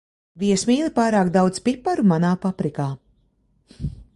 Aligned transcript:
Viesmīli, 0.43 0.87
pārāk 0.95 1.29
daudz 1.35 1.61
piparu 1.67 2.07
manā 2.13 2.33
paprikā. 2.47 2.89